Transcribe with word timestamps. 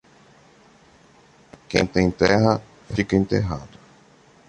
Quem 1.69 1.85
tem 1.85 2.09
terra, 2.09 2.59
fica 2.91 3.15
enterrado. 3.15 3.77